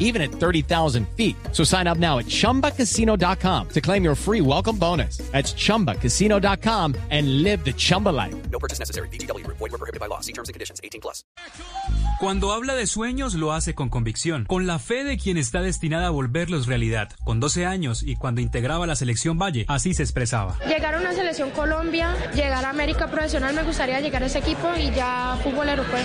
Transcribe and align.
even 0.00 0.20
at 0.20 0.32
30,000 0.32 1.06
feet. 1.16 1.36
So 1.52 1.62
sign 1.62 1.86
up 1.86 1.98
now 1.98 2.18
at 2.18 2.26
chumbacasino.com 2.26 3.68
to 3.68 3.80
claim 3.80 4.02
your 4.02 4.16
free 4.16 4.40
welcome 4.40 4.76
bonus. 4.76 5.18
That's 5.30 5.54
chumbacasino.com 5.54 6.96
and 7.10 7.44
live 7.44 7.64
the 7.64 7.72
Chumba 7.72 8.08
life. 8.08 8.34
No 8.50 8.58
purchase 8.58 8.80
necessary. 8.80 9.08
BGW. 9.08 9.46
Void 9.46 9.60
were 9.60 9.78
prohibited 9.78 10.00
by 10.00 10.06
law. 10.06 10.18
See 10.20 10.32
terms 10.32 10.48
and 10.48 10.54
conditions. 10.54 10.80
18 10.82 11.00
plus. 11.00 11.22
Cuando 12.20 12.52
habla 12.52 12.74
de 12.74 12.86
sueños, 12.86 13.32
lo 13.32 13.54
hace 13.54 13.74
con 13.74 13.88
convicción, 13.88 14.44
con 14.44 14.66
la 14.66 14.78
fe 14.78 15.04
de 15.04 15.16
quien 15.16 15.38
está 15.38 15.62
destinada 15.62 16.08
a 16.08 16.10
volverlos 16.10 16.66
realidad. 16.66 17.08
Con 17.24 17.40
12 17.40 17.64
años 17.64 18.02
y 18.02 18.16
cuando 18.16 18.42
integraba 18.42 18.86
la 18.86 18.94
selección 18.94 19.38
Valle, 19.38 19.64
así 19.68 19.94
se 19.94 20.02
expresaba. 20.02 20.58
Llegar 20.68 20.94
a 20.94 20.98
una 20.98 21.14
selección 21.14 21.50
Colombia, 21.50 22.14
llegar 22.34 22.66
a 22.66 22.70
América 22.70 23.10
Profesional, 23.10 23.54
me 23.54 23.62
gustaría 23.62 24.00
llegar 24.00 24.22
a 24.22 24.26
ese 24.26 24.40
equipo 24.40 24.68
y 24.78 24.90
ya 24.90 25.38
fútbol 25.42 25.70
europeo. 25.70 26.04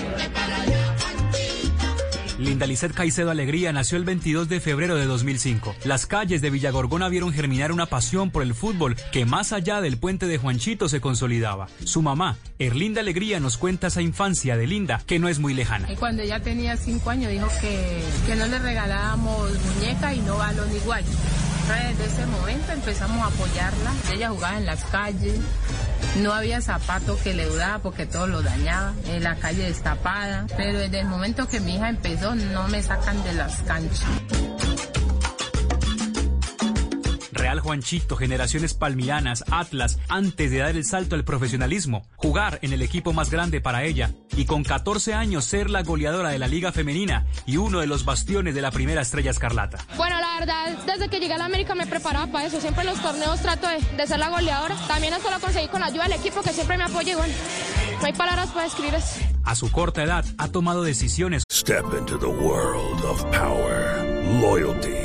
Linda 2.45 2.67
Lizeth 2.67 2.93
Caicedo 2.93 3.31
Alegría 3.31 3.73
nació 3.73 3.97
el 3.97 4.05
22 4.05 4.47
de 4.47 4.59
febrero 4.59 4.95
de 4.95 5.07
2005. 5.07 5.75
Las 5.83 6.05
calles 6.05 6.43
de 6.43 6.51
Villagorgona 6.51 7.09
vieron 7.09 7.33
germinar 7.33 7.71
una 7.71 7.87
pasión 7.87 8.29
por 8.29 8.43
el 8.43 8.53
fútbol 8.53 8.95
que 9.11 9.25
más 9.25 9.51
allá 9.51 9.81
del 9.81 9.97
puente 9.97 10.27
de 10.27 10.37
Juanchito 10.37 10.87
se 10.87 11.01
consolidaba. 11.01 11.67
Su 11.83 12.03
mamá, 12.03 12.37
Erlinda 12.59 13.01
Alegría, 13.01 13.39
nos 13.39 13.57
cuenta 13.57 13.87
esa 13.87 14.03
infancia 14.03 14.57
de 14.57 14.67
Linda 14.67 15.01
que 15.07 15.17
no 15.17 15.27
es 15.27 15.39
muy 15.39 15.55
lejana. 15.55 15.87
Cuando 15.97 16.21
ella 16.21 16.39
tenía 16.39 16.77
cinco 16.77 17.09
años 17.09 17.31
dijo 17.31 17.47
que, 17.61 18.03
que 18.27 18.35
no 18.35 18.45
le 18.45 18.59
regalábamos 18.59 19.49
muñeca 19.65 20.13
y 20.13 20.19
no 20.19 20.37
balón 20.37 20.73
igual. 20.75 21.03
Desde 21.67 22.05
ese 22.05 22.27
momento 22.27 22.73
empezamos 22.73 23.23
a 23.23 23.25
apoyarla. 23.25 23.91
Ella 24.13 24.29
jugaba 24.29 24.55
en 24.59 24.67
las 24.67 24.83
calles, 24.85 25.39
no 26.17 26.33
había 26.33 26.61
zapato 26.61 27.17
que 27.21 27.33
le 27.33 27.45
dudaba 27.45 27.79
porque 27.79 28.05
todo 28.05 28.27
lo 28.27 28.41
dañaba, 28.41 28.93
en 29.07 29.23
la 29.23 29.35
calle 29.35 29.63
destapada. 29.63 30.45
Pero 30.55 30.79
desde 30.79 31.01
el 31.01 31.07
momento 31.07 31.47
que 31.47 31.59
mi 31.59 31.75
hija 31.75 31.89
empezó, 31.89 32.35
no 32.35 32.67
me 32.67 32.81
sacan 32.81 33.23
de 33.23 33.33
las 33.33 33.57
canchas. 33.61 34.05
Real 37.55 37.63
Juanchito, 37.63 38.17
generaciones 38.17 38.73
palmiranas, 38.73 39.45
Atlas, 39.49 39.97
antes 40.09 40.51
de 40.51 40.57
dar 40.57 40.75
el 40.75 40.83
salto 40.83 41.15
al 41.15 41.23
profesionalismo, 41.23 42.05
jugar 42.17 42.59
en 42.61 42.73
el 42.73 42.81
equipo 42.81 43.13
más 43.13 43.29
grande 43.29 43.61
para 43.61 43.85
ella 43.85 44.11
y 44.35 44.43
con 44.43 44.65
14 44.65 45.13
años 45.13 45.45
ser 45.45 45.69
la 45.69 45.81
goleadora 45.81 46.31
de 46.31 46.39
la 46.39 46.49
Liga 46.49 46.73
Femenina 46.73 47.25
y 47.45 47.55
uno 47.55 47.79
de 47.79 47.87
los 47.87 48.03
bastiones 48.03 48.55
de 48.55 48.61
la 48.61 48.71
primera 48.71 49.01
estrella 49.01 49.31
escarlata. 49.31 49.77
Bueno, 49.95 50.19
la 50.19 50.37
verdad, 50.37 50.77
desde 50.85 51.07
que 51.07 51.21
llegué 51.21 51.35
a 51.35 51.37
la 51.37 51.45
América 51.45 51.75
me 51.75 51.87
preparaba 51.87 52.27
para 52.27 52.45
eso. 52.45 52.59
Siempre 52.59 52.81
en 52.81 52.89
los 52.89 53.01
torneos 53.01 53.39
trato 53.39 53.69
de, 53.69 53.79
de 53.95 54.05
ser 54.05 54.19
la 54.19 54.27
goleadora. 54.27 54.75
También 54.89 55.13
esto 55.13 55.31
lo 55.31 55.39
conseguí 55.39 55.69
con 55.69 55.79
la 55.79 55.85
ayuda 55.85 56.03
del 56.03 56.19
equipo 56.19 56.41
que 56.41 56.51
siempre 56.51 56.77
me 56.77 56.83
apoya 56.83 57.13
y 57.13 57.15
bueno, 57.15 57.33
no 58.01 58.05
hay 58.05 58.13
palabras 58.13 58.49
para 58.49 58.65
describir 58.65 58.95
eso. 58.95 59.21
A 59.45 59.55
su 59.55 59.71
corta 59.71 60.03
edad 60.03 60.25
ha 60.37 60.47
tomado 60.49 60.83
decisiones 60.83 61.43
Step 61.51 61.85
into 61.97 62.17
the 62.19 62.25
world 62.25 63.01
of 63.05 63.23
power, 63.31 64.03
loyalty, 64.41 65.04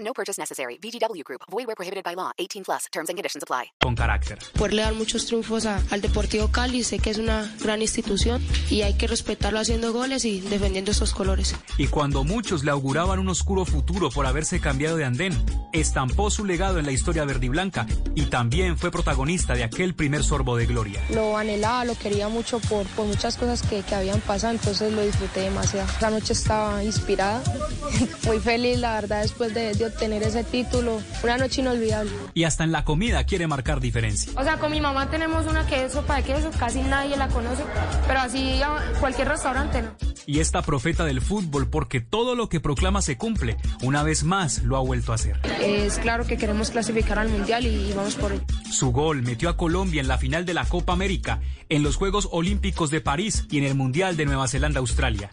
No 0.00 0.12
purchase 0.12 0.40
necessary. 0.40 0.76
VGW 0.78 1.22
Group. 1.24 1.42
Void 1.50 1.66
were 1.68 1.76
prohibited 1.76 2.02
by 2.02 2.14
law. 2.16 2.32
18 2.36 2.64
plus. 2.64 2.86
Terms 2.90 3.08
and 3.10 3.16
conditions 3.16 3.44
apply. 3.44 3.70
con 3.80 3.94
carácter. 3.94 4.38
poderle 4.58 4.82
dar 4.82 4.94
muchos 4.94 5.26
triunfos 5.26 5.66
a- 5.66 5.80
al 5.90 6.00
Deportivo 6.00 6.48
Cali. 6.50 6.82
Sé 6.82 6.98
que 6.98 7.10
es 7.10 7.18
una 7.18 7.54
gran 7.60 7.80
institución 7.80 8.44
y 8.70 8.82
hay 8.82 8.94
que 8.94 9.06
respetarlo 9.06 9.60
haciendo 9.60 9.92
goles 9.92 10.24
y 10.24 10.40
defendiendo 10.40 10.90
esos 10.90 11.12
colores. 11.14 11.54
Y 11.78 11.86
cuando 11.88 12.24
muchos 12.24 12.64
le 12.64 12.70
auguraban 12.72 13.18
un 13.20 13.28
oscuro 13.28 13.64
futuro 13.64 14.10
por 14.10 14.26
haberse 14.26 14.60
cambiado 14.60 14.96
de 14.96 15.04
andén, 15.04 15.32
estampó 15.72 16.30
su 16.30 16.44
legado 16.44 16.78
en 16.78 16.86
la 16.86 16.92
historia 16.92 17.24
verdiblanca 17.24 17.86
y 18.16 18.26
también 18.26 18.76
fue 18.78 18.90
protagonista 18.90 19.54
de 19.54 19.62
aquel 19.64 19.94
primer 19.94 20.24
sorbo 20.24 20.56
de 20.56 20.66
gloria. 20.66 21.00
Lo 21.10 21.36
anhelaba, 21.38 21.84
lo 21.84 21.94
quería 21.96 22.28
mucho 22.28 22.58
por, 22.60 22.84
por 22.88 23.06
muchas 23.06 23.36
cosas 23.36 23.62
que, 23.62 23.82
que 23.82 23.94
habían 23.94 24.20
pasado, 24.22 24.54
entonces 24.54 24.92
lo 24.92 25.02
disfruté 25.02 25.40
demasiado. 25.42 25.88
Esa 25.96 26.10
noche 26.10 26.32
estaba 26.32 26.82
inspirada, 26.82 27.42
muy 28.26 28.40
feliz, 28.40 28.78
la 28.78 28.94
verdad, 28.94 29.22
después 29.22 29.52
de, 29.54 29.74
de 29.74 29.83
obtener 29.86 30.22
ese 30.22 30.44
título. 30.44 31.00
Una 31.22 31.38
noche 31.38 31.60
inolvidable. 31.60 32.10
Y 32.34 32.44
hasta 32.44 32.64
en 32.64 32.72
la 32.72 32.84
comida 32.84 33.24
quiere 33.24 33.46
marcar 33.46 33.80
diferencia. 33.80 34.32
O 34.36 34.44
sea, 34.44 34.58
con 34.58 34.70
mi 34.70 34.80
mamá 34.80 35.10
tenemos 35.10 35.46
una 35.46 35.66
que 35.66 35.84
es 35.84 35.92
sopa 35.92 36.16
de 36.16 36.22
queso, 36.24 36.50
casi 36.58 36.82
nadie 36.82 37.16
la 37.16 37.28
conoce, 37.28 37.62
pero 38.06 38.20
así 38.20 38.60
a 38.62 38.92
cualquier 39.00 39.28
restaurante 39.28 39.82
no. 39.82 39.90
Y 40.26 40.40
esta 40.40 40.62
profeta 40.62 41.04
del 41.04 41.20
fútbol, 41.20 41.68
porque 41.68 42.00
todo 42.00 42.34
lo 42.34 42.48
que 42.48 42.60
proclama 42.60 43.02
se 43.02 43.18
cumple, 43.18 43.56
una 43.82 44.02
vez 44.02 44.24
más 44.24 44.62
lo 44.62 44.76
ha 44.76 44.80
vuelto 44.80 45.12
a 45.12 45.16
hacer. 45.16 45.38
Es 45.60 45.98
claro 45.98 46.26
que 46.26 46.38
queremos 46.38 46.70
clasificar 46.70 47.18
al 47.18 47.28
mundial 47.28 47.66
y, 47.66 47.90
y 47.90 47.92
vamos 47.92 48.14
por 48.14 48.32
ello. 48.32 48.42
Su 48.70 48.90
gol 48.90 49.22
metió 49.22 49.50
a 49.50 49.56
Colombia 49.56 50.00
en 50.00 50.08
la 50.08 50.16
final 50.16 50.46
de 50.46 50.54
la 50.54 50.64
Copa 50.64 50.94
América, 50.94 51.40
en 51.68 51.82
los 51.82 51.96
Juegos 51.96 52.28
Olímpicos 52.32 52.90
de 52.90 53.00
París 53.00 53.46
y 53.50 53.58
en 53.58 53.64
el 53.64 53.74
Mundial 53.74 54.16
de 54.16 54.24
Nueva 54.24 54.48
Zelanda-Australia. 54.48 55.30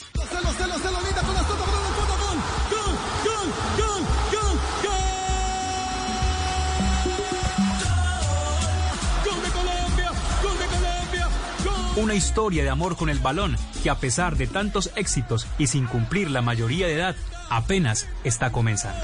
Una 11.97 12.15
historia 12.15 12.63
de 12.63 12.69
amor 12.69 12.95
con 12.95 13.09
el 13.09 13.19
balón 13.19 13.57
que 13.83 13.89
a 13.89 13.95
pesar 13.95 14.37
de 14.37 14.47
tantos 14.47 14.91
éxitos 14.95 15.45
y 15.57 15.67
sin 15.67 15.87
cumplir 15.87 16.31
la 16.31 16.41
mayoría 16.41 16.87
de 16.87 16.93
edad, 16.93 17.15
apenas 17.49 18.07
está 18.23 18.51
comenzando. 18.51 19.01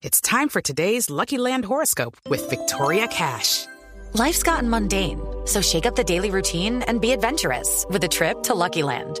It's 0.00 0.20
time 0.20 0.48
for 0.48 0.60
today's 0.60 1.10
Lucky 1.10 1.38
Land 1.38 1.64
horoscope 1.64 2.16
with 2.28 2.48
Victoria 2.48 3.06
Cash. 3.08 3.66
Life's 4.14 4.42
gotten 4.42 4.68
mundane, 4.68 5.20
so 5.44 5.60
shake 5.60 5.86
up 5.86 5.96
the 5.96 6.04
daily 6.04 6.30
routine 6.30 6.82
and 6.82 7.00
be 7.00 7.12
adventurous 7.12 7.86
with 7.88 8.02
a 8.04 8.08
trip 8.08 8.42
to 8.44 8.54
Lucky 8.54 8.82
Land. 8.82 9.20